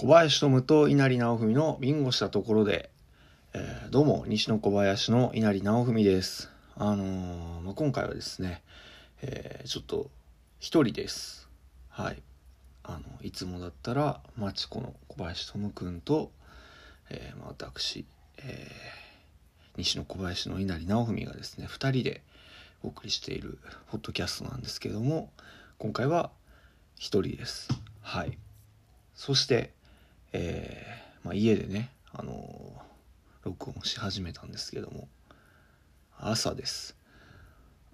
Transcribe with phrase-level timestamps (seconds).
[0.00, 2.88] 小林智と稲荷直文のビンゴしたところで、
[3.52, 6.50] えー、どうも西の小林の稲荷直文です。
[6.74, 8.62] あのー、まあ、今回はですね、
[9.20, 10.08] えー、ちょっと
[10.58, 11.50] 一人です。
[11.90, 12.22] はい。
[12.82, 16.32] あのいつもだったらマチコの小林智くんと、
[17.10, 18.06] えまあ、私、
[18.38, 18.70] え
[19.76, 22.22] 西の小林の稲荷直文がですね2人で
[22.82, 23.58] お送りしている
[23.90, 25.30] ポッドキャストなんですけども
[25.76, 26.30] 今回は
[26.96, 27.68] 一人です。
[28.00, 28.38] はい。
[29.14, 29.74] そして
[30.32, 35.08] えー、まあ、家でね、あのー、録音し始めたんですけども、
[36.18, 36.96] 朝です。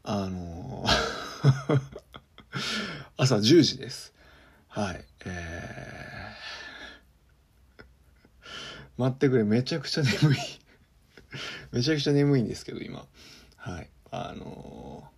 [0.02, 2.06] あのー
[3.16, 4.12] 朝10時です。
[4.68, 5.04] はい。
[5.24, 8.54] えー、
[8.98, 10.38] 待ってくれ、めちゃくちゃ眠い
[11.72, 13.06] めちゃくちゃ眠いんですけど、今。
[13.56, 13.90] はい。
[14.10, 15.10] あの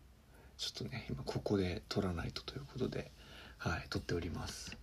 [0.56, 3.12] ちょっとね、今ここで撮らないとということで、
[3.58, 4.76] はい、撮っております。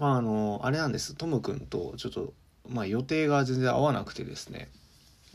[0.00, 1.14] まああのあれなんです。
[1.14, 2.32] トム君とちょっと、
[2.66, 4.70] まあ、予定が全然合わなくてですね。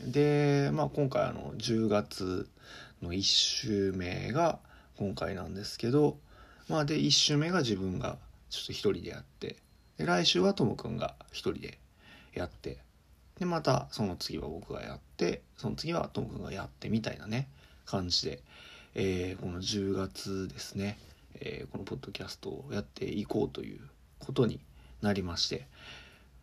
[0.00, 2.48] で、まあ、今回あの10月
[3.00, 4.58] の1週目が
[4.98, 6.18] 今回なんですけど、
[6.68, 8.18] まあ、で1週目が自分が
[8.50, 9.54] ちょっと一人でやって
[9.98, 11.78] で来週はトム君が一人で
[12.34, 12.78] やって
[13.38, 17.48] でまたその次は僕がやってその次はトム君がやってみたいなね
[17.84, 18.42] 感じで、
[18.96, 20.98] えー、この10月ですね、
[21.36, 23.80] えー、このポッドキャストをやっていこうという
[24.18, 24.60] ことに
[25.02, 25.66] なりまして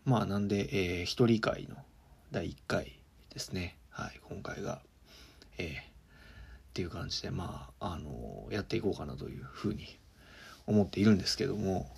[0.06, 1.76] まあなんで、えー、一人会の
[2.32, 3.00] 第1回
[3.32, 3.78] ですね。
[3.90, 4.82] はい今回が
[5.58, 5.74] えー、っ
[6.74, 9.86] ていう感じでまああのー、やっていこうかなというふうに
[10.66, 11.90] 思っているんですけども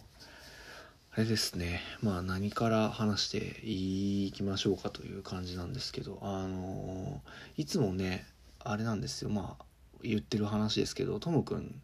[1.13, 1.81] あれですね。
[2.01, 8.25] まあ何から話していきましょうかという感じなんですけどあのー、いつもね
[8.59, 9.29] あれなんですよ。
[9.29, 9.63] まあ
[10.03, 11.81] 言ってる話ですけどトムくん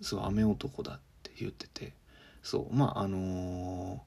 [0.00, 1.92] すごい雨男だって言ってて
[2.42, 3.98] そうまああのー、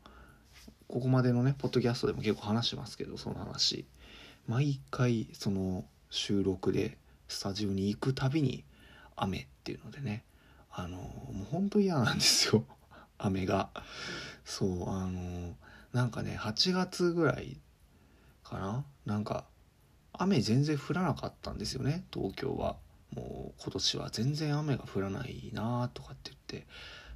[0.88, 3.86] ここまでのねポッドキャストでも結構話してますけどその話。
[4.46, 6.98] 毎回その収録で
[7.30, 8.66] スタジオに行くたびに
[9.16, 10.24] 雨っていうのでね。
[10.72, 11.02] あのー、
[11.34, 12.66] もうほんと嫌なんですよ。
[13.18, 13.70] 雨が。
[14.44, 15.54] そうあのー、
[15.94, 17.60] なんかね8月ぐらい
[18.44, 18.86] かな。
[19.06, 19.46] なんか
[20.14, 22.78] 雨全然降らなかったんですよね東京は。
[23.12, 26.68] もう今年は全然雨が降らないなとかって言って。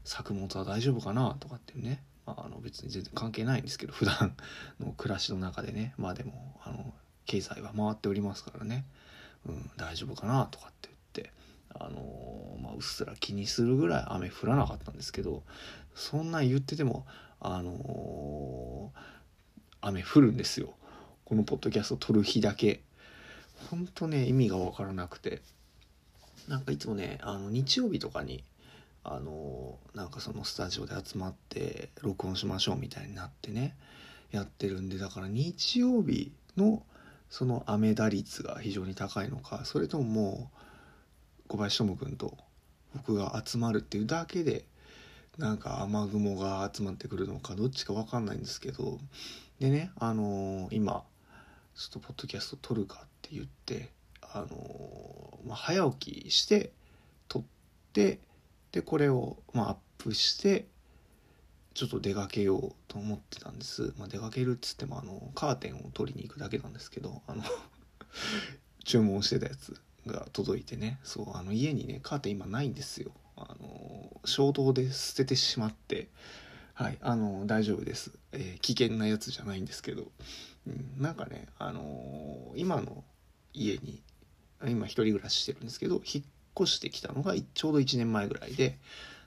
[0.07, 4.35] 作物は大丈夫かなとかっていうね、まあ、あの別に全然関係ないんですけど普段
[4.79, 5.93] の暮らしの中でね。
[5.97, 6.93] まあでもあの
[7.25, 8.85] 経済は回っておりますからね、
[9.45, 11.33] うん、大丈夫かなとかって言って。
[11.79, 15.43] あのまあ、うっすら気にするぐらい雨降らなかったんですけど
[15.93, 17.05] そんなん言ってても
[17.39, 18.91] あの
[19.81, 20.73] 雨降るんですよ。
[21.25, 22.81] このポッドキャスト撮る日だけ。
[23.69, 25.41] ほんとね意味が分からなくて。
[26.47, 28.43] なんかいつもねあの日曜日とかに
[29.09, 33.75] あのなんかそのスタジオで集まって録音しましょうみたいになってね
[34.31, 36.83] やってるんでだから日曜日の
[37.29, 42.37] その雨打率が非常に高いのかそれとももう小林智君と
[42.93, 44.65] 僕が集まるっていうだけで
[45.37, 48.99] なんか雨雲が集まってくるのかどっちか分かんないんですけど
[49.59, 51.03] でねあのー、今
[51.75, 53.89] ちょっとポッドキャスト撮るかって言って
[54.21, 56.71] あのー、まあ、早起きして
[57.27, 57.43] 撮っ
[57.93, 58.19] て
[58.71, 60.67] でこれをまあアップして
[61.73, 67.43] ちょっと出かけようと思ってたんです、まあ、出かけるっつってもあのカーテンを取りに行くだけなんですけどあの
[68.83, 70.99] 注文してたやつが届いてね。
[71.03, 73.11] そうあの家にねカーテン今ないんですよ。
[73.35, 76.09] あの衝動で捨ててしまって。
[76.77, 80.11] はいあの大丈夫です、えー、危険なやつじゃないんですけど、
[80.67, 83.03] うん、なんかねあの今の
[83.51, 84.03] 家に
[84.67, 86.23] 今一人暮らししてるんですけど引っ
[86.57, 88.77] 越してきたのがちょうど1年前ぐらいで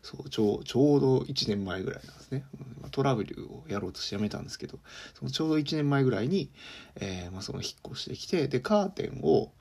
[0.02, 2.44] そうちょちょうど1年前ぐらいなんですね、
[2.82, 4.78] うん、トラブルをやろうとしてやめたんですけど
[5.14, 6.50] そのちょうど1年前ぐらいに、
[6.96, 9.52] えー、まあ、その引っ越してきてでカーテンを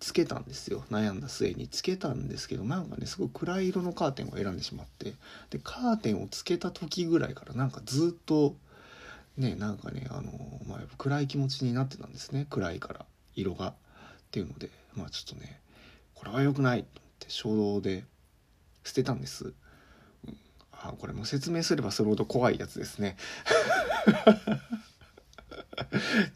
[0.00, 0.84] つけたんですよ。
[0.92, 5.14] 悩んだ末につけたんですけどなんかねすごい暗い色のカーテンを選んでしまって。
[5.50, 8.54] でカーテンをつけた時ぐらいからなんかずっと
[9.36, 10.32] ねなんかねあの
[10.68, 12.46] まあ、暗い気持ちになってたんですね。
[12.48, 13.70] 暗いから色が。
[13.70, 15.60] っていうのでまあちょっとね
[16.14, 17.07] これは良くないと。
[17.24, 18.04] って衝動で
[18.84, 19.52] 捨てたんです、
[20.26, 20.36] うん、
[20.72, 23.16] あこれも説明すればするほど怖いやつですね。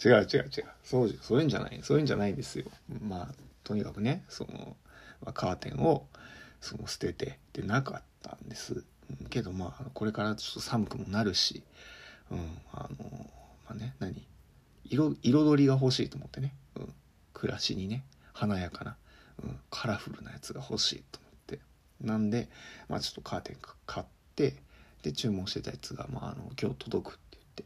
[0.04, 0.66] 違う違う違う。
[0.84, 1.80] そうそういうんじゃない。
[1.82, 2.66] そういうんじゃないんですよ。
[3.00, 3.34] まあ
[3.64, 4.76] とにかくねその、
[5.22, 6.06] まあ、カーテンを
[6.60, 8.84] その捨ててでなかったんです、
[9.30, 11.62] けどまあこれからちょっと寒くもなるし
[12.30, 12.58] うん。
[12.72, 13.30] あの
[13.66, 14.26] まあね何？
[14.90, 16.94] 彩りが欲しいと思ってね、うん、
[17.32, 18.96] 暮らしにね華やかな
[19.42, 21.60] うん、カラフルなやつが欲しいと思って。
[22.00, 22.48] なんで、
[22.88, 23.56] まあ、ちょっとカーテン
[23.86, 24.56] 買って
[25.02, 27.64] で注文してたやつが、まあ、あの今日届くって言って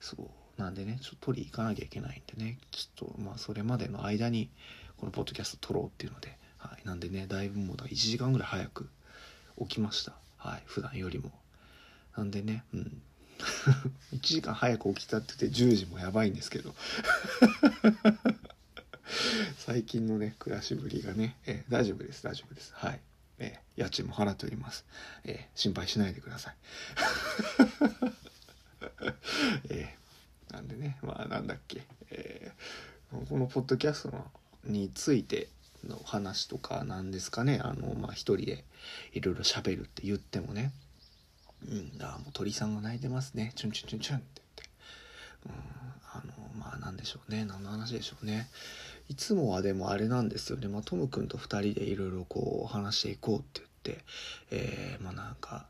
[0.00, 4.50] そうなんでねちょっと取り行かなきゃいけないんでねちょっとまあそれまでの間に
[4.96, 8.88] このポッドキャスト撮ろうっていうので、はい、なんでねだいぶもうだ1時間ぐらい早く
[9.60, 10.12] 起きました。
[10.36, 11.30] はい普段よりも。
[12.16, 13.02] なんでねうん。
[14.14, 16.74] 1時間早く起きたって言って10時もやばいんですけど。
[19.58, 22.72] 最近のね暮らしぶりがね、えー、大丈夫です大丈夫です。
[22.74, 23.00] はい、
[23.38, 24.84] えー、家賃も払っております、
[25.24, 26.56] えー、心配しないでください。
[29.70, 34.30] えー、なんでねまあなんだっけ、えー、このポッドキャスト
[34.64, 35.48] について
[35.84, 37.60] の話とかなんですかね。
[37.62, 38.64] あのまあ一人で
[39.12, 40.72] いろいろ喋るって言ってもね。
[41.68, 43.52] うんあもう鳥さんが泣いてますね。
[43.54, 44.70] チュンチュンチュンチュンって言って。
[45.46, 47.44] うんあのまあなんでしょうね。
[47.44, 48.48] 何の話でしょうね。
[49.08, 54.04] いつもはでもあれなんですよね、まあ、トム君と2人でいろいろこう話していこうって言って、
[54.50, 55.66] えー、まあなんか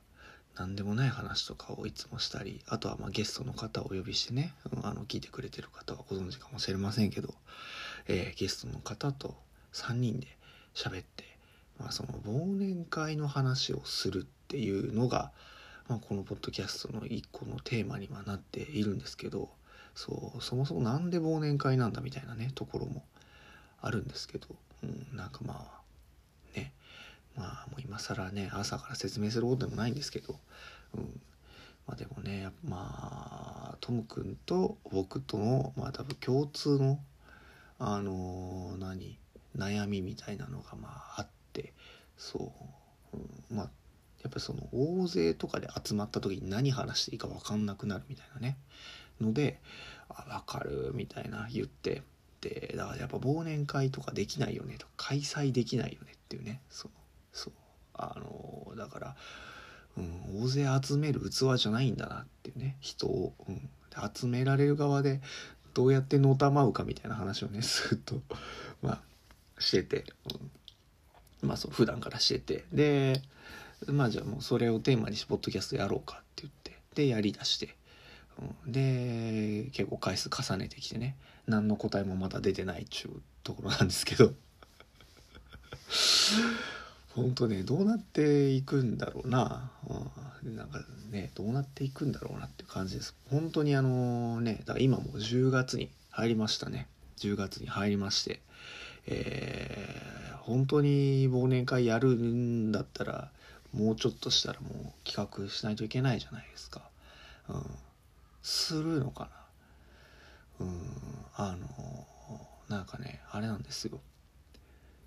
[0.57, 7.35] 何でもない話とかをいつもしたりあとはまゲストの方をお呼びしてね、うん、あの聞いてくれてる方はご存知かもしれませんけど、
[8.09, 9.35] えー、ゲストの方と
[9.75, 10.27] 3人で
[10.75, 11.25] 喋って、
[11.79, 15.31] まあ、その忘年会の話をするっていうのが、
[15.89, 19.51] まあ、このポッドキャストの一個のテーマにはなっているんですけど
[19.95, 23.03] そうそもそも何で忘年会なんだみたいなねところも
[23.81, 24.47] あるんですけど、
[24.83, 25.55] うん、なんかま
[26.55, 26.73] あね
[27.37, 30.39] まあもう今更ね朝から説明することでもないんですけど、
[30.95, 31.21] うん、
[31.87, 36.99] まあでもねまあトム君と僕とのまあ多分共通の
[37.79, 39.19] あのー、何
[39.57, 41.73] 悩みみたいなのがまああって
[42.17, 42.53] そ
[43.13, 43.71] う、うん、まあ
[44.23, 48.57] やっぱその大勢とかで集まった時に何話していいか分かんなくなるみたいなね
[49.21, 49.61] ので
[50.09, 52.03] 「あ分かる」みたいな言って
[52.41, 56.91] でだからやっぱ忘年会とかできないよねと開催できないよねっていうねそう
[57.33, 57.53] そう
[57.95, 59.17] あのだから、
[59.97, 63.69] うん、大勢集める器じゃないんだなっていうね人を、うん、
[64.15, 65.21] 集められる側で
[65.75, 68.23] どうやってのたまうかみたいな話をね ずっと
[68.83, 70.05] まあしてて、
[71.43, 73.23] うん、まあそう普段からしててで
[73.87, 77.77] まあじゃあもうそれをテーマにしてポッドキャストやろうかって言ってでやりだして、
[78.65, 81.17] うん、で結構回数重ねてきてね
[81.47, 84.33] 何の答えもまだ出てないっちゅうところなんですけど。
[87.15, 89.71] 本当ねどうなっていくんだろうな、
[90.45, 93.15] うん、なんかねどうなっていくんだろうなっていう感じです。
[93.31, 96.89] 本当にあのねだから今もう10月に入りましたね。
[97.19, 98.41] 10月に入りまして。
[99.09, 103.31] えー、本当に忘年会やるんだったら
[103.73, 106.83] もうちょっとしたらもう企画しないといけないじゃないですか。
[107.49, 107.65] うん。
[108.43, 109.31] するのかな。
[110.61, 110.81] うん。
[111.35, 112.07] あの、
[112.69, 114.01] なんかね、あれなんですよ。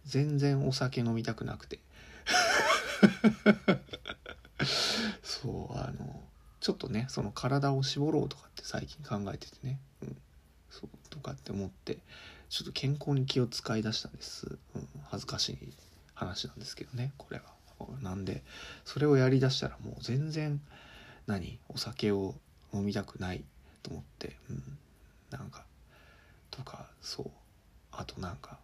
[0.05, 1.79] 全然お酒飲みたくなくて。
[5.23, 6.23] そう、あの、
[6.59, 9.79] ちょっとね、その体を絞ろうとかって最近考えててね。
[10.01, 10.17] うん。
[10.69, 11.97] そうとかって思って
[12.49, 15.57] ちょっと健康に気を使い出したんです、うん、恥ずかしい
[16.13, 17.43] 話なんですけどねこれは。
[18.01, 18.43] なんで
[18.83, 20.59] それをやりだしたらもう全然
[21.27, 22.35] 何お酒を
[22.73, 23.45] 飲みたくない
[23.83, 24.77] と思って、うん、
[25.31, 25.65] なんか
[26.51, 27.31] とかそう。
[27.91, 28.59] あとなんか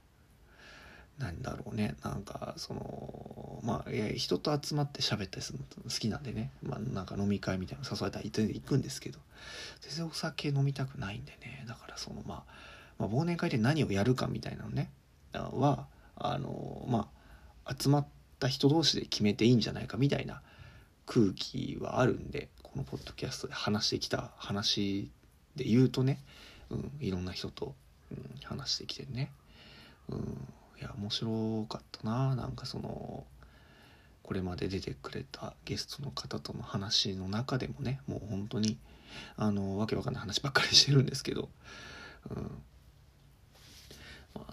[1.17, 1.95] なんだろうね。
[2.03, 9.19] なんかそのまあ人と集まって喋ったりするの好きなんでね、まあ、なんか飲み会みたいなの誘われたら全然行くんですけど。
[9.81, 11.65] 全然お酒飲みたくないんでね。
[11.67, 12.53] だからそのまあ
[12.97, 14.89] まあ、忘年会で何をやるかみたいなのね。
[15.33, 17.09] はあのま
[17.65, 18.07] あ集まっ
[18.39, 20.41] た人同士で決めていいんじゃないかみたいな
[21.05, 25.11] 空気はあるんでこのポッドキャストで話してきた話
[25.55, 26.19] で言うとね、
[26.69, 27.75] うん、いろんな人と、
[28.11, 29.31] うん、話してきてね、
[30.09, 30.19] うん、
[30.79, 32.35] いや面白かったな。
[32.35, 33.25] なんかその
[34.23, 38.77] これまで出てくれたゲストの方との話の中でもねもう本当に
[39.37, 41.49] あのわけわかんない話ばっかりしてるんですけど、
[42.31, 42.63] うん、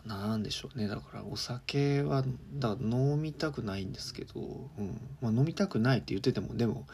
[0.07, 0.89] まあ、なんでしょうね。
[0.89, 4.41] だからお酒はだ飲みたくないんですけど、
[4.79, 5.01] うん。
[5.21, 6.87] まあ、飲みたくないって言っててもでも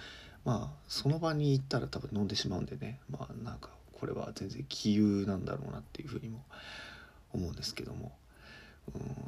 [0.44, 3.00] まあその場に行ったら多分飲んでしまうんでね。
[3.10, 6.44] まあなんかこれは全然杞憂なんだろうなっていうふうにも
[7.32, 8.16] 思うんですけども、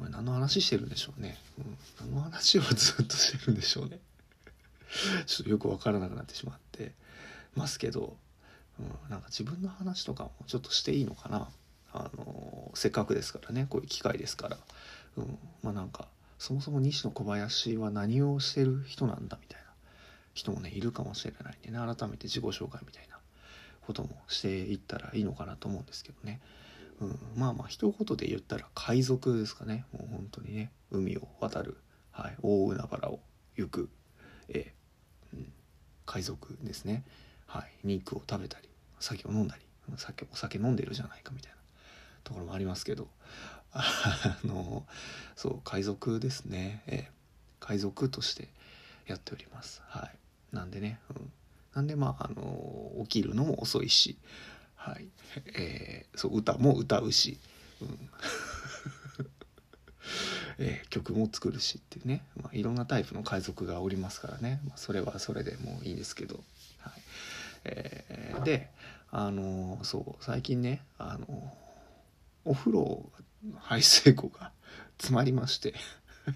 [0.03, 3.99] うん、何の話してるんでしょうね、うん、何の話をずっとしてるんでしょうね。
[5.25, 6.93] ちょっとよく分からなくなってしまって。
[7.55, 8.17] ますけど、
[8.79, 11.49] うん、なんか自分の話とかもちょっとしていいのかな。
[11.93, 13.67] あのせっかくですからね。
[13.69, 14.57] こういう機会ですから、
[15.17, 16.07] うん、まあなんか
[16.39, 19.67] そもそも西野小林は何をしてる人なんだみたいな
[20.33, 23.10] 人もねいるかもしれないんでね改めて自己紹介みたいな。
[23.85, 26.39] こともしていったらいいのかなと思うんですけどね、
[26.99, 29.85] うん、まあまあ一言で言ったら海賊ですかね。
[29.91, 31.77] もう本当にね海を渡る、
[32.11, 33.19] はい、大海原を
[33.55, 33.89] 行く、
[34.49, 35.53] えーうん、
[36.05, 37.03] 海賊ですね、
[37.47, 38.69] はい、肉を食べたり
[38.99, 39.63] 酒を飲んだり
[39.97, 41.57] 酒お酒飲んでるじゃないかみたいな。
[42.23, 43.07] ところもありますけど。
[43.73, 44.85] あの
[45.35, 48.49] そう海賊ですね、えー、海賊として
[49.07, 49.81] やっております。
[49.87, 50.55] はい。
[50.55, 51.31] なんでね、うん、
[51.75, 54.17] なんでまああの起きるのも遅いし
[54.81, 55.07] はい。
[55.53, 57.37] えー、そう歌も歌うし、
[57.81, 58.09] うん。
[60.57, 66.43] えー、曲も作るしっていうね、まあ、いろんなタイプの海賊がおりますからね、まあ、それはそれでもういいですけど、
[66.79, 66.93] はい。
[67.65, 68.71] えー、で
[69.11, 71.55] あのそう最近ねあの
[72.43, 73.11] お風呂
[73.59, 74.51] 排水溝が
[74.97, 75.75] 詰まりまして。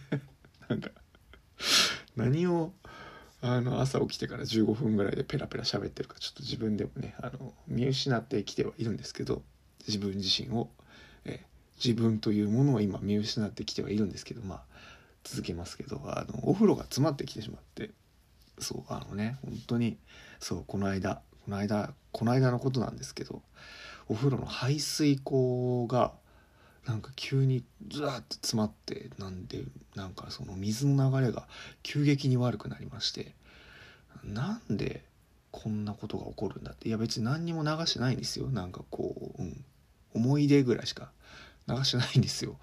[0.69, 0.91] なんか
[2.15, 2.73] 何を
[3.47, 9.43] あの朝起きてから15分ぐらいでペラペラ喋ってるかちょっと自分でもねあの見失ってきてはいるんですけど
[9.87, 10.69] 自分自身を、
[11.25, 11.45] え
[11.83, 14.61] 自分というものを今見失ってきてはいるんですけどまあ
[15.23, 17.91] 続けますけどあのお風呂が詰まってきてしまって
[18.57, 19.97] そうあのね本当に
[20.39, 23.43] そうこの間この間この間のことなんですけど
[24.07, 26.13] お風呂の排水溝が
[26.85, 29.63] なんか急にズワッと詰まってなんで
[29.95, 31.47] なんかその水の流れが
[31.83, 33.33] 急激に悪くなりまして
[34.23, 35.03] なんで
[35.51, 36.89] こんなことが起こるんだって。
[36.89, 38.47] いや別に何にも流してないんですよ。
[38.47, 39.63] なんかこう、うん、
[40.13, 41.11] 思い出ぐらいしか
[41.67, 42.57] 流してないんですよ。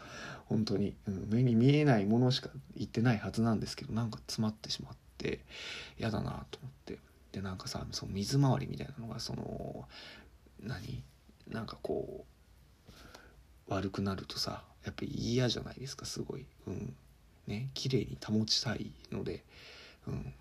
[0.44, 5.40] 本当に、うん、目に見えないものしか言ってないはずなんですけどなんか詰まってしまって
[5.98, 6.98] 嫌だなと思って。
[7.32, 9.88] でなんかさその水回りみたいなのがその
[10.62, 11.02] 何？
[11.48, 12.31] なんかこう
[13.69, 16.47] 悪くなるとさやっぱり嫌じゃないですかすごい。
[16.66, 16.95] うん。
[17.47, 19.45] ね綺麗に保ちたいので。
[20.07, 20.35] うん。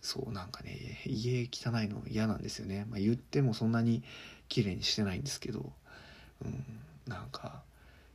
[0.00, 4.04] そうなんかね家汚いの嫌なんですよね、まあ、言ってもそんなに
[4.48, 5.72] 綺麗にしてないんですけど。
[6.44, 6.64] うん。
[7.06, 7.62] なんか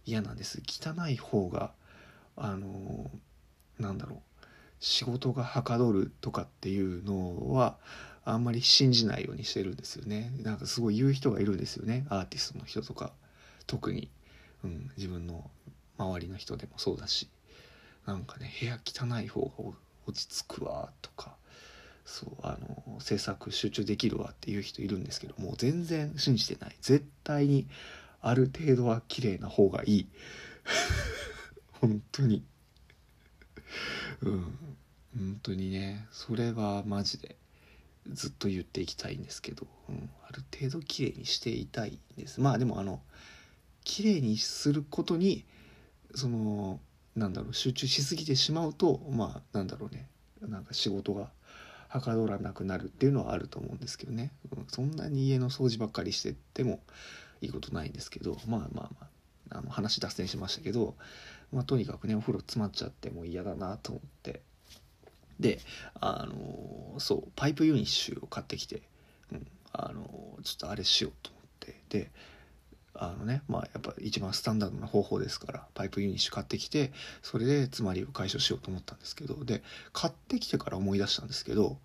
[0.05, 0.61] 嫌なんです。
[0.65, 1.71] 汚い方が
[2.35, 3.11] あの
[3.79, 4.19] なんだろう。
[4.79, 7.77] 仕事がはかどるとかっていうのは
[8.25, 10.31] あんまり信じないようにしてるんですよね。
[10.43, 12.05] なんかすごい言う人がいるんですよね。
[12.09, 13.13] アーティストの人とか。
[13.65, 14.09] 特に、
[14.63, 15.49] うん、自分の
[15.97, 17.29] 周りの人でもそうだし
[18.05, 21.35] なんかね部屋汚い方が落ち着くわとか
[22.05, 26.75] そうあの制作集中できるわっていう人いるんですけどもう全然信じてない。
[26.81, 27.67] 絶対に
[28.21, 30.07] ある程度は綺麗な方がいい。
[31.79, 32.43] 本当に。
[34.21, 34.57] うん。
[35.17, 37.35] 本当にねそれはマジで
[38.11, 42.41] ずっと言っていきたいんですけど、うん、ある程度綺麗にしていたいんです。
[42.41, 43.01] まあでもあの
[43.83, 45.45] 綺麗にすることに
[46.15, 46.79] その
[47.15, 50.07] なんだろう集中しすぎてしまうとまあなんだろうね。
[50.41, 51.29] なんか仕事が
[51.87, 56.79] はかどらなくなるっていうのはあると思うんですけどね、うん、そんなに家の掃除ばっかりしてても
[57.41, 58.89] いいことないんですけどまあまあま
[59.51, 60.95] ああの話脱線しましたけど、
[61.51, 64.41] まあ、とにかくねお風呂詰まっちゃってもう嫌だなと思って。
[65.39, 65.59] で
[65.99, 68.83] あのそうパイプユニッシュを買ってきて、
[69.31, 71.75] うん、あのちょっとあれしようと思って。
[71.89, 72.11] で
[72.95, 81.77] あのねまあやっぱ一番スタンダードな方法ですからパイプユニッシュ買ってきてそれで詰まりを解消しようと思ったんですけどで買ってきてから思い出したんですけど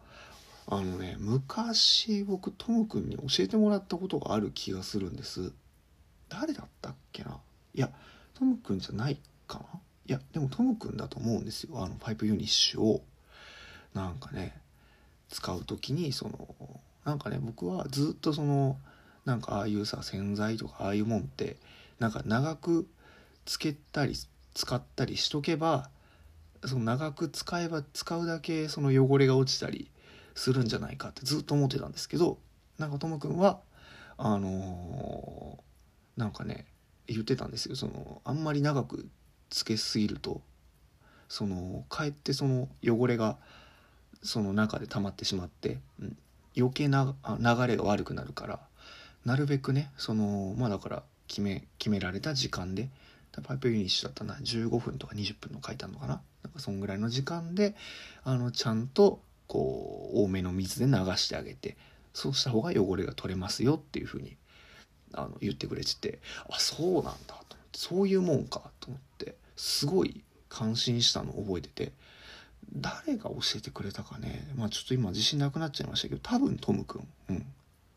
[0.66, 5.52] あのね昔僕トム君に教えてもらったことがある気がするんです。
[6.28, 7.38] 誰だったっけな？
[7.74, 7.90] いや
[8.34, 9.64] トム君じゃないかな？
[10.06, 13.02] いやでもトム君だと思うんですよあのパイプユニッシュを。
[13.94, 14.54] なんかね
[15.30, 16.54] 使う時にその
[17.04, 18.76] なんかね僕はずっとその
[19.28, 21.58] なんかああいうさ洗剤とかああいうもんって
[21.98, 22.88] なんか長く
[23.44, 24.14] つけたり
[24.54, 25.90] 使ったりしとけば
[26.64, 29.90] その長く使えば使うだけその汚れが落ちたり
[30.34, 32.38] するんじゃないかってずっと思ってたんですけど
[32.78, 33.60] なんかともくんは
[34.16, 36.64] あのー、なんかね
[37.06, 37.76] 言ってたんですよ。
[37.76, 39.10] そのあんまり長く
[39.50, 40.40] つけすぎると
[41.28, 43.36] そのかえってその汚れが
[44.22, 46.16] その中で溜まってしまって、うん、
[46.56, 48.67] 余計な流れが悪くなるから
[49.24, 52.88] なるべくねそのまあだから決め決められた時間で
[53.42, 57.74] パイプユニッシュだったな15分とか20分の書いてあるのかななんかそんぐらいの時間で
[58.24, 61.76] あのちゃんとこう多めの水で流してあげて
[62.12, 64.36] そうした方が汚れが取れますよっていうふうに
[65.12, 66.18] あの言ってくれてて
[66.50, 71.92] あそうなんだと思ってそういうもんかと思ってすごい感心したのを覚えてて
[72.74, 77.46] 誰が教えてくれたかねまあちょっと今自信なくなっちゃいましたけど多分トムくんうん。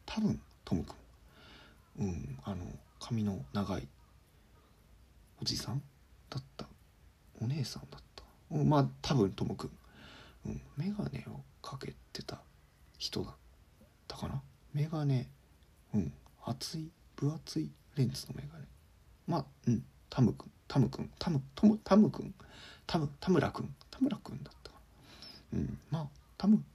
[0.06, 0.96] 多分トムくん
[2.02, 2.38] うん。
[2.44, 2.66] あの
[3.00, 3.88] 髪の長い
[5.42, 5.82] おじさん
[6.30, 6.66] だった。
[7.42, 9.72] お姉さんだった、うん、まあ多分トムくん、
[10.46, 12.40] うん、眼鏡をかけてた
[13.00, 13.34] 人だっ
[14.08, 14.42] たかな。
[14.74, 15.26] 眼鏡
[15.94, 16.14] うん。
[16.46, 18.66] 厚い分厚いレンズの眼鏡
[19.28, 19.84] まあうん。
[20.10, 22.34] タムくんタムくんタムトムタムくん
[22.86, 24.78] タム田村くん田村くんだったか
[25.54, 25.60] な。
[25.60, 25.80] うん。
[25.90, 26.66] まあタムん？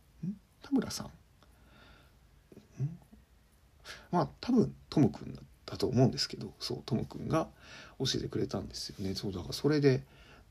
[0.62, 1.10] 田村さん
[4.10, 7.48] まあ多分トム君だと思うんですけどそうトム君が
[7.98, 9.14] 教えてくれたんですよね。
[9.14, 10.02] そうだからそれで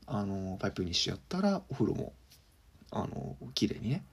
[0.06, 2.12] あのパイプにしやったらお風呂も
[2.90, 4.04] あの綺麗にね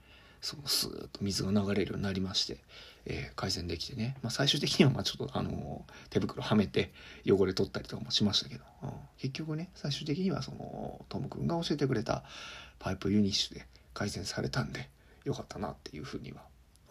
[0.41, 2.57] そのスーッと水が流れるようになりまして、
[3.05, 6.91] えー、改善できてね、まあ、最終的にはまあちょっとあの手袋はめて
[7.25, 12.23] 汚れ取ったりとかもしましたけど、うん、結局ね最終的にはそのトム君が教えてくれた
[12.79, 14.89] パイプユニッシュで改善されたんで
[15.23, 16.41] よかったなっていうふうには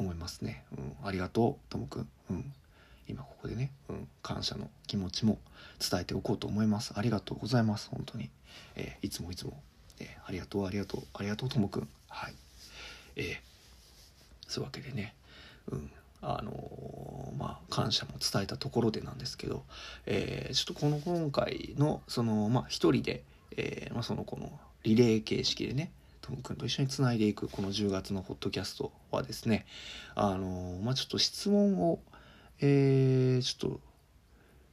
[0.02, 2.52] 思いますね、うん、ありがとうトム君、うん、
[3.08, 5.38] 今ここでね、うん、感謝の気持ちも
[5.78, 6.92] 伝えておこうと思います。
[6.96, 7.88] ありがとうございます。
[7.90, 8.30] 本当に、
[8.76, 9.60] えー、いつもいつも、
[10.00, 11.88] えー、ありがとうありがとうありがとうトム君。
[12.08, 12.34] はい。
[13.16, 13.36] えー、
[14.46, 15.14] そういうわけでね。
[15.70, 15.90] うん。
[16.20, 19.64] あのー、まあ感謝も伝えたところでなんですけど、
[20.06, 23.24] えー、ちょっとこの今回のそのまあ一人で、
[23.56, 24.52] えーまあ、そのこの
[24.84, 25.90] リレー形式でね
[26.22, 29.66] トム君と一緒につないでいくこの10月のポッドキャストはですね
[30.14, 32.00] あのまあちょっと質問を
[32.64, 33.80] えー、ちょっ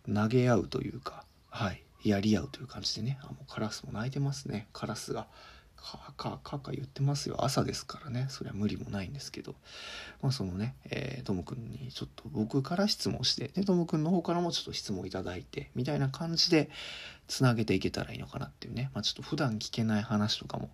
[0.06, 4.68] と投げ合うというかはいやり合うという感じでねあもうカラスも鳴いてますね。
[4.72, 5.28] カラスが
[5.76, 7.44] カカカカ言ってますよ。
[7.44, 8.28] 朝ですからね。
[8.30, 9.56] それは無理もないんですけど。
[10.22, 16.70] まあそのね、えー、トム君にちょっと僕から質問してでトム君の方からもちょっと質問いただいてみたいな感じで
[17.28, 18.92] つなげていけたらいいのかなっていうね。
[18.94, 20.70] まあちょっと普段聞けない話とかも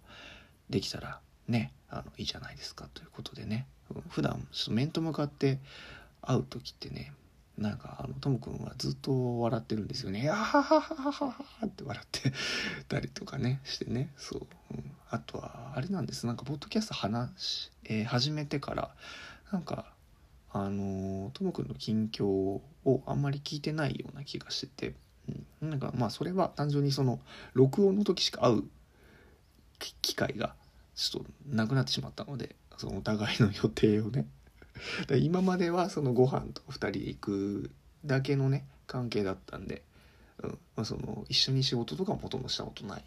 [0.70, 3.68] できたらねあのいいじゃないですかということでね。
[4.10, 5.60] 普段ちょっと面と向かって
[6.22, 7.14] 会う時ってね
[7.58, 12.34] なんかあのトム君はずっと笑ってるんですよね「あははははは」って笑って
[12.90, 14.12] たりとかねしてね。
[14.18, 16.26] そう、うん、あとはあれなんです。
[16.28, 18.94] なんかポッドキャスト話、えー、始めてから
[19.52, 19.86] なんか
[20.52, 22.62] あのトム君の近況を
[23.06, 24.96] あんまり聞いてないような気がしてて、
[25.62, 27.22] うん、なんかまあそれは単純にその
[27.54, 28.64] 録音の時しか会う
[30.02, 30.56] 機会が
[30.96, 34.28] ちょっとなくなってしまったのでそのお互いの予定をね。
[35.22, 37.72] 今まではそのご飯と2人で行く
[38.06, 39.84] だけのね関係だったんで、
[40.44, 40.50] うん。
[40.76, 43.04] まあ、その一緒に仕事とかもほとんどしたことない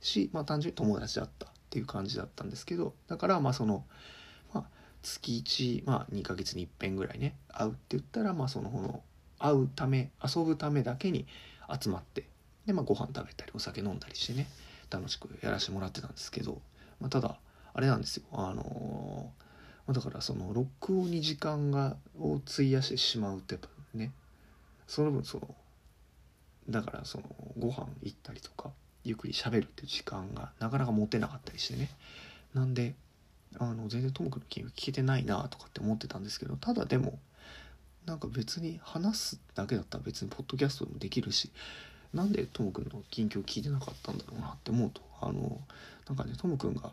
[0.00, 3.84] し、まあ、単純に友達だったっていう感じだったんですけどだからまあその、
[4.54, 4.66] まあ、
[5.02, 9.02] 月1、まあ、2ヶ月にいっぺんぐらいね会うって言ったらまあそのの
[9.38, 11.26] 会うため遊ぶためだけに
[11.80, 12.24] 集まって
[12.66, 14.46] で、まあ、ご飯食べたりお酒飲んだりしてね。
[14.92, 16.60] 楽しくやらせてもらってたんですけど、
[17.00, 17.38] まあ、ただ
[17.74, 18.24] あれなんですよ。
[18.32, 19.42] あのー
[19.90, 24.12] だからその録音に時間がを費やしてしまうってやっぱね
[24.86, 25.54] その分その
[26.68, 27.24] だからその
[27.58, 28.70] ご飯行ったりとか
[29.02, 31.90] ゆっくり喋るっていう時間がなかなか持てなかったりしてね。
[32.54, 32.94] なんで
[33.58, 37.18] あの全然トム君の金聞けてないなとかって思ってたんですけどただでも
[38.06, 41.50] なんか別に話すだけだったら別にポッドキャストでもできるし
[42.14, 45.60] なんでトム君の近況聞いてなかったんだろうなって思うとあの
[46.08, 46.92] なんかねトム君が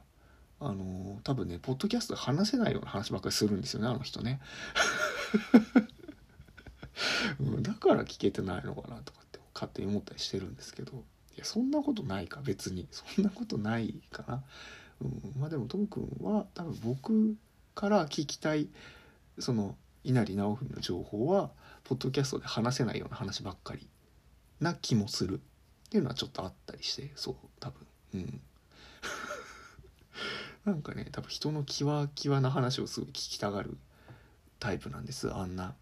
[0.61, 4.41] あの多分ねポッドキャスト話せないような話ばっかりするんですよねあの人ね。
[7.61, 11.03] だから聞けてないのかなとかって勝手に思ったりしてるんですけど。
[11.35, 12.85] いやそんなことないか別に。
[12.91, 14.43] そんなことないかな、
[15.01, 17.37] うん、まあでもトム君は多分僕
[17.75, 18.67] から聞きたい
[19.37, 21.51] その稲荷直文の情報は
[21.85, 23.87] ポッドキャストで話せないような話ばっかり
[24.59, 25.41] な気もする。
[25.89, 27.87] っていうのはちょっとあったりしてそう多分。
[28.13, 28.41] うん。
[30.65, 33.75] なんかね多分人のキワキワな話をすごい聞きたがる
[34.59, 35.33] タイプなんです。
[35.33, 35.75] あんな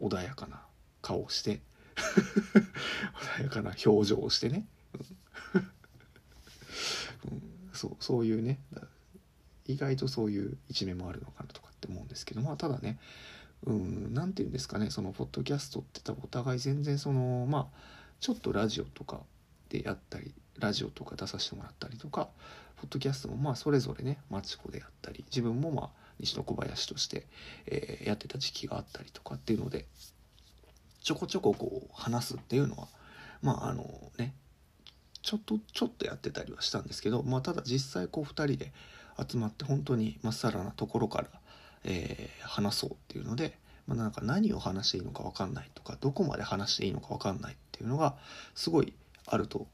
[0.00, 0.62] 穏やかな
[1.02, 1.60] 顔をして。
[3.38, 4.68] 穏やかな表情をしてね、
[7.24, 7.42] うん、
[7.74, 8.60] そうそういうね
[9.66, 12.42] 意外とそういう一面もあるのかなとかって思うんですけど。
[12.42, 13.00] まあただね
[13.64, 17.88] うん何て言うんですかねそのポッドキャストって多分お互い全然そのまあ
[18.20, 19.20] ちょっとラジオとか
[19.68, 22.28] でやったりラジオとか出させてもらったりとか
[22.76, 25.88] ポッドキャストもまあそれぞれねマチコでやったり自分もまあ
[26.20, 27.26] 西野小林として、
[27.66, 29.86] えー、やってた時期があったりとかっていうので
[31.02, 32.88] ちょこちょここう話すっていうのは
[33.42, 33.84] まああの
[34.18, 34.34] ね
[35.22, 38.72] ちょっとちょっとやってたりはしたんですけど、まあ、ただ実際こう2人で
[39.28, 41.28] 集まって本当にまっさらなところから、
[41.84, 48.16] えー、話そうっていうので、まあ、なんか何を話していいのか分かんないとかどこまで話していいのか分かんないっていうのが
[48.54, 48.92] すごい
[49.26, 49.68] あると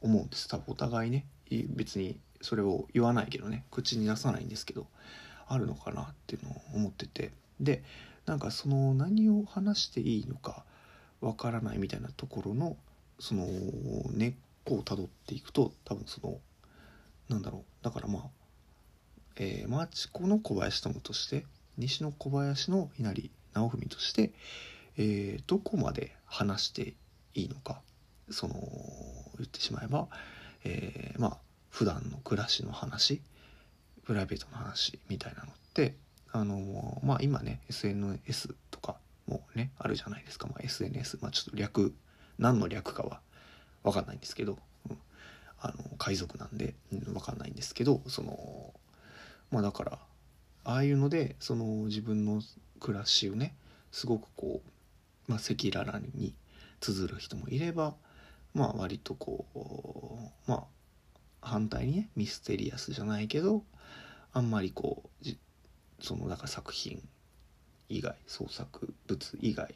[0.00, 0.48] 思うんです。
[0.48, 1.26] 多分お互いね
[1.70, 4.86] 別にそれを言わないけどね口に出さないんですけど
[5.48, 7.32] あるのかなっていうのを思ってて。
[7.60, 7.82] で
[8.26, 10.64] なんかその何を話していいのか
[11.20, 12.76] わからないみたいなところの
[13.18, 13.46] その
[14.12, 16.38] 根っこをたどっていくと多分その
[17.28, 17.84] なんだろう。
[17.84, 18.22] だからまあ、
[19.36, 21.46] えー、マーチコの小林友として
[21.78, 24.32] 西の小林の稲荷直文として、
[24.98, 26.94] えー、どこまで話して
[27.36, 27.80] いいのか
[28.30, 28.54] その
[29.38, 30.08] 言ってしまえば、
[30.64, 31.36] えー、まあ
[31.70, 33.20] 普段の暮らしの話
[34.04, 35.94] プライベートの話みたいなのって
[36.32, 38.96] あのまあ今ね SNS とか
[39.28, 41.94] もねあるじゃないですか、まあ、SNS まあちょっと略
[42.38, 43.20] 何の略かは
[43.82, 44.98] 分かんないんですけど、うん、
[45.60, 48.72] あの海賊なんで、うん、分かんないんですけどその
[49.50, 49.98] まあだから
[50.64, 52.40] ああいうのでその自分の
[52.80, 53.54] 暮らしをね
[53.92, 54.62] すごくこ
[55.28, 56.34] うま赤裸々に
[56.92, 57.94] 綴る人もいれば
[58.54, 60.64] まあ割とこうまあ
[61.40, 63.62] 反対にねミステリアスじゃないけど
[64.32, 65.28] あんまりこう
[66.00, 67.02] そのだから作品
[67.88, 69.74] 以外創作物以外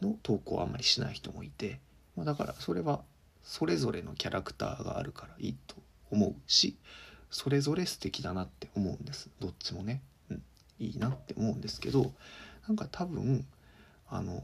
[0.00, 1.80] の投稿をあんまりしない人もいて、
[2.16, 3.02] まあ、だからそれは
[3.42, 5.76] それぞれのキャラクターがあるからいいと
[6.10, 6.76] 思うし
[7.30, 9.28] それぞれ素敵だなって思うんです。
[9.38, 10.42] どっちもね、うん、
[10.78, 12.12] いいなって思うんですけど
[12.66, 13.44] なんか多分
[14.10, 14.42] あの、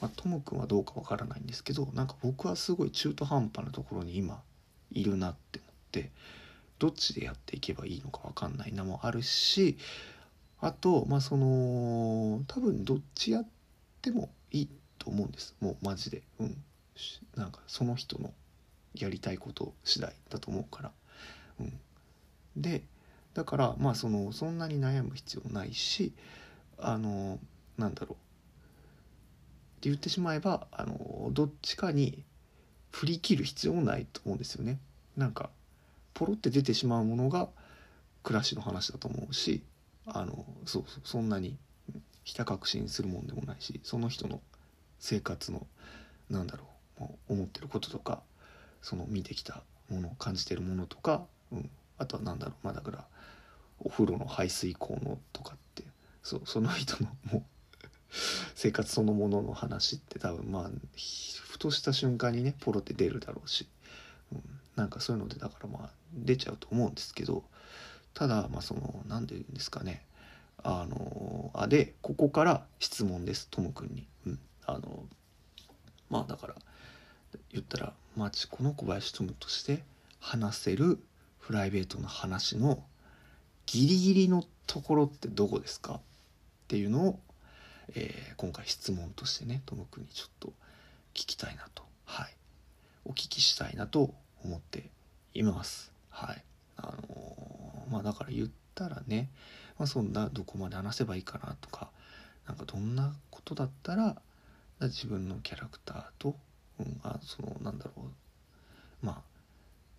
[0.00, 4.42] まあ、ともくんはどうかわからないんですけどなんか僕はすごい中途半端なところに今
[4.92, 6.10] いるなって思って
[6.78, 9.78] どっちでやっていけばいいのかわかんないなもあるし
[10.60, 13.48] あとまあその多分どっちやっ
[14.02, 15.54] てもいいと思うんです。
[15.60, 16.22] もうマジで。
[16.40, 16.56] うん。
[17.36, 18.32] なんかその人の
[18.94, 20.92] やりたいこと次第だと思うから。
[21.60, 21.72] うん。
[22.56, 22.82] で
[23.34, 26.12] だからまあそのそんなに悩む必要ないし
[26.78, 27.38] あの
[27.76, 28.25] なんだろう。
[29.82, 32.24] 言ってしまえばあのどっちかに
[32.90, 34.78] 振り切る必要もないと思うんですよね。
[35.16, 35.50] なんか
[36.14, 37.48] ポロって出てしまうものが
[38.22, 39.62] 暮らしの話だと思うし
[40.06, 41.56] あのそうそんなに
[42.24, 44.40] ひた確信するもんでもないしその人の
[44.98, 45.66] 生活の
[46.30, 46.64] なんだろ
[47.00, 48.22] う思ってることとか
[48.82, 53.04] その見てきたもの感じてるものとか、うん、あとは何だろうまあだから
[53.78, 55.84] お風呂の排水口のとかって
[56.22, 57.42] そうその人のもう
[58.54, 60.70] 生活そのものの話って多分まあ
[61.40, 63.66] ふとした瞬間にねポロって出るだろうし、
[64.32, 64.42] うん、
[64.76, 67.44] なんかそういうのでだからまあ出ちゃうと思うんですけど
[68.14, 70.02] ただまあその何て言うんですかね。
[70.62, 74.06] あのあでここから質問ですともくんに。
[74.26, 75.04] うん、あの
[76.10, 76.54] まあだから
[77.52, 79.82] 言ったら、まあ、この小林友として
[80.18, 80.98] 話せる
[81.40, 82.82] プライベートの話の
[83.66, 85.94] ギリギリのところってどこですか？
[85.94, 86.00] っ
[86.68, 87.20] ていうのを、
[87.94, 90.48] えー、今回質問としてねともくんにちょっと
[91.14, 92.36] 聞きたいなとはい
[93.04, 94.12] お聞きしたいなと
[94.44, 94.90] 思って
[95.32, 95.92] います。
[96.10, 96.42] はい。
[96.76, 99.30] あのー、まあだから言ったらね、
[99.78, 101.90] まあ、そんなどこまで話せばいいかなとか、
[102.46, 104.16] なんかどんなことだったら
[104.80, 106.36] 自分のキャラクターと、
[106.80, 107.92] うん、あそのなんだろ
[109.02, 109.22] う、まあ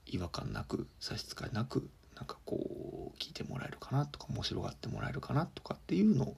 [0.06, 6.36] 違和感なく差し支えなくなんかこう聞いてもらえるかなとか面白がってもらえるかなとかっていうのを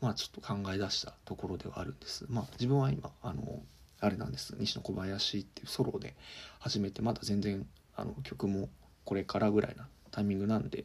[0.00, 2.26] まあちょっと考え出したところではあるんです。
[2.28, 3.62] まあ自分は今あの
[4.00, 6.14] あれなんです西野小林っていうソロで
[6.58, 8.68] 始めてまだ全然あの曲も
[9.04, 10.84] これからぐらいなタイミングなんで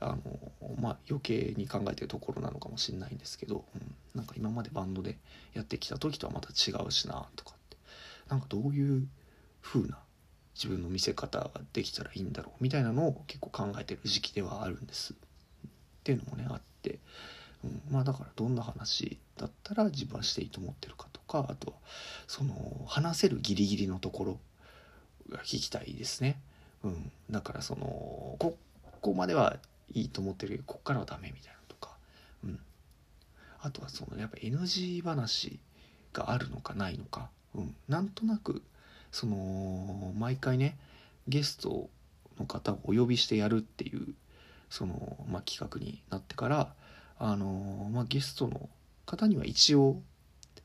[0.00, 0.18] あの
[0.80, 5.16] まあ余計に考えてるところなのかもしれないんですけど、うん、なんか今までバンドで
[5.54, 7.76] やってきた時とはまた違うしなとかって
[8.28, 9.06] なんかどういう
[9.62, 9.98] 風な
[10.54, 15.14] 自分の見せ方ができたらいいんだろうみたいなのを結構考えてる時期ではあるんです。
[15.14, 15.16] っ
[16.04, 16.98] ていうのもねあって、
[17.64, 21.76] うん、まあだからどんな話だったら自分はしていいと思ってるかとかあとは
[22.26, 24.38] その話せるギリギリのところ
[25.30, 26.38] が聞きたいですね。
[26.84, 28.56] うん、だからそのこ
[29.00, 29.56] こまでは
[29.94, 31.96] いいと思ってるけどこっからはダメみたいなとか、
[32.44, 32.58] うん、
[33.62, 35.58] あとはそのやっぱ NG 話
[36.12, 38.62] があるのかないのか、うん、なんとなく
[39.10, 40.76] その毎回ね
[41.26, 41.88] ゲスト
[42.38, 44.14] の方をお呼びしてやるっていう
[44.68, 46.74] その、まあ、企画になってから
[47.18, 48.68] あの、まあ、ゲストの
[49.06, 50.02] 方には一応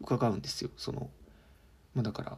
[0.01, 0.69] 伺うんですよ。
[0.77, 1.09] その、
[1.93, 2.37] まあ、だから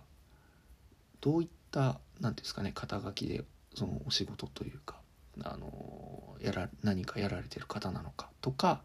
[1.21, 3.43] どういった何ていうんですかね肩書きで
[3.75, 4.99] そのお仕事というか
[5.43, 8.81] あのやら何かやられてる方なのかとか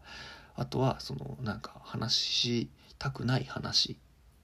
[0.55, 3.97] あとはそのなんか話したくない話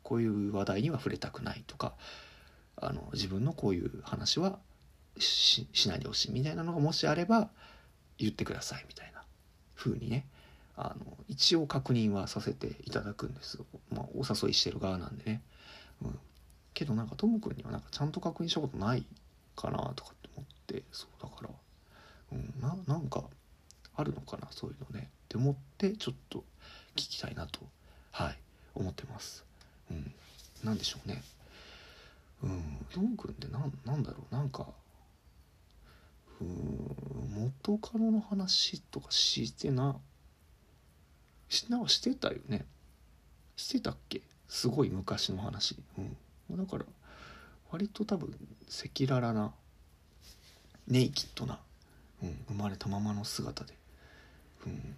[0.04, 1.94] こういう話題には触れたくないとか
[2.76, 4.60] あの自分のこういう話は
[5.18, 7.50] しないでほしいみたいなのがもしあれば
[8.18, 9.24] 言ってくださいみたいな
[9.76, 10.26] 風にね
[10.76, 13.60] あの一応確認はさせていただくんです。
[13.92, 15.42] まあ、お誘いしてる側なんでね、
[16.02, 16.20] うん、
[16.74, 19.06] けどなんかともくんにはなんかちゃんと確認したことない
[19.56, 20.84] かなとかって思って。
[20.92, 21.50] そうだから、
[22.32, 23.24] うん、ななんか
[23.96, 25.10] あるのかなそういうのね。
[25.26, 26.44] って思ってちょっと
[26.96, 27.60] 聞きたいなと。
[28.12, 28.38] はい。
[28.76, 29.46] 思ってます。
[29.92, 30.12] うん。
[30.64, 31.22] 何でしょうね。
[32.44, 32.86] うん。
[32.92, 34.34] ともくんってななんだろう。
[34.34, 34.68] なんか
[36.42, 39.96] うん元カノの話とかしてな
[41.54, 42.66] しなしてたよね。
[43.56, 44.22] してたっけ？
[44.48, 45.78] すごい昔の話。
[45.98, 46.02] う
[46.56, 46.58] ん。
[46.58, 46.86] だから
[47.72, 48.36] 割と多分
[48.68, 49.54] 赤裸々な
[50.88, 51.60] ネイキッドな、
[52.22, 53.74] うん、生まれたままの姿で、
[54.66, 54.96] うん、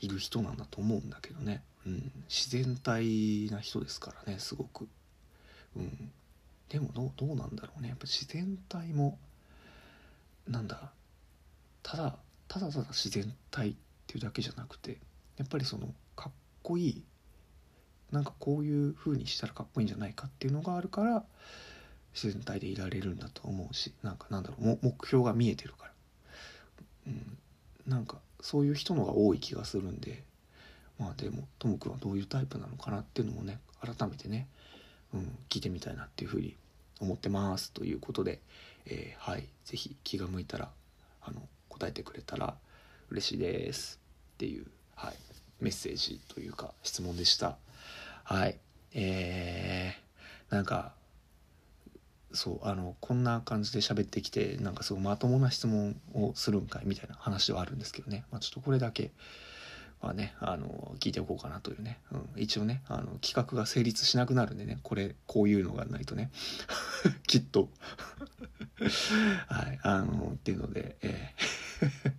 [0.00, 4.86] いる人なんだと思うんだけどね、うん、自然体な人ですからねすごく、
[5.76, 6.12] うん、
[6.68, 7.88] でもどどうなんだろうね。
[7.88, 9.18] やっぱ自然体も
[10.46, 10.92] なんだ
[11.82, 13.74] ただただただ自然体っ
[14.06, 14.98] ていうだけじゃなくて
[15.36, 17.04] やっぱりそのかっこいい
[18.12, 21.24] なんかこういう風にしたらかっこいいんじゃないかっていうのがあるから
[22.14, 25.92] 自然体でいられるんだと思うしなんかなんだろう目標が見えてるから、
[27.08, 27.38] うん、
[27.86, 30.22] なんかそういう人のが多い気がするんで
[30.98, 34.46] まあでもともくんはどういうタイプなのかなっていうのもね改めてね、
[35.12, 36.56] うん、聞いてみたいなっていうふうに
[37.00, 37.72] 思ってます。
[37.72, 38.40] ということで、
[38.86, 40.70] えー、はい是非気が向いたら
[41.22, 42.54] あの答えてくれたら
[43.10, 44.00] 嬉しいです。
[44.34, 45.14] っていう、はい、
[45.60, 47.56] メッセージというか質問でした。
[48.24, 48.58] はい。
[48.94, 50.92] えー、なんか
[52.32, 59.10] そうあのこんな感じで喋ってきてなんかすごいまともな質問をするんかいみたいな話ではあるんですけどね、まあ、ちょっとこれだけ
[60.00, 66.30] はねあの聞いておこうかなというね、うん、一応ねあの企画が成立しなくなるんでねこれこういうのがないとね。
[67.26, 67.68] きっと。
[69.48, 69.78] はい。
[69.82, 72.12] あのっていうので、えー。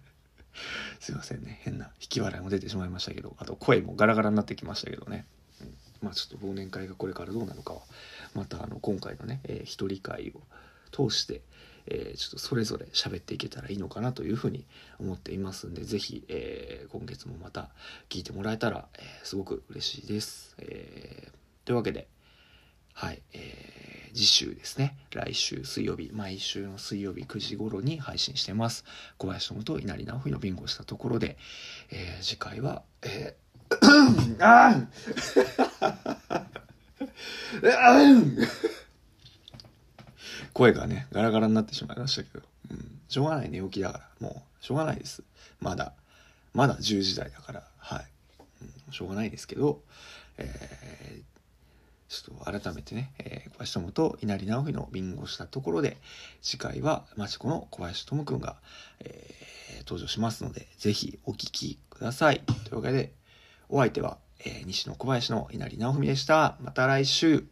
[1.06, 1.60] すいませんね。
[1.62, 5.28] 変な引き笑いも出てしまいましたけどあと声もガラガラになってきましたけどね。
[5.62, 5.74] うん。
[6.02, 7.82] まあ、ちょっと忘年会がこれからどうなのかは
[8.34, 10.42] またあの今回のね、えー、一人会を
[10.92, 11.42] 通して、
[11.86, 14.66] えー、ちょっとそれぞれ喋っていけたらいいのかなというふうに
[15.00, 17.70] 思っていますんで是非、えー、今月もまた
[18.10, 20.56] 聞いてもらえたら、えー、すごく嬉しいです。
[20.58, 22.08] えー、というわけで
[22.94, 23.75] はい、えー、
[24.16, 24.98] 次週ですね。
[25.12, 28.86] 来週水曜日、毎週の水曜日9時頃に配信してます。
[29.18, 31.38] 小林智と稲荷直樹のビンゴしたところで、
[31.92, 33.46] えー、次回は、えー
[34.40, 34.76] あ
[40.54, 45.24] 声がね、ガラガラになってしまいましたけど、うん、しょうがない寝起きだから、もう、しょうがないです。
[45.60, 45.94] まだ、
[46.54, 48.06] まだ10時台だから、はい。
[48.62, 49.82] うん、しょうがないですけど、
[50.38, 51.35] えー、
[52.08, 55.98] ちょっと改めてね、えー、小林智と稲荷直樹のビンゴしたところで、
[56.42, 58.58] 次回は、マチコの小林智くんが、
[59.00, 62.42] えー、登場しますので、ぜひお聴きください。
[62.66, 63.14] というわけで、
[63.70, 66.58] お相手は、えー、西野小林の稲荷直文でした。
[66.62, 67.46] また来週。